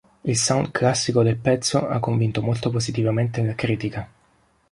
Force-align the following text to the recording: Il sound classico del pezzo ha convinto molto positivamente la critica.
Il 0.23 0.35
sound 0.35 0.71
classico 0.71 1.21
del 1.21 1.37
pezzo 1.37 1.87
ha 1.87 1.99
convinto 1.99 2.41
molto 2.41 2.71
positivamente 2.71 3.43
la 3.45 3.53
critica. 3.53 4.09